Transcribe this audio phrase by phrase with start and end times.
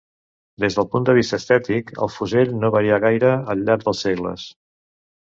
[0.63, 4.53] Des del punt de vista estètic, el fusell no varià gaire al llarg dels segles.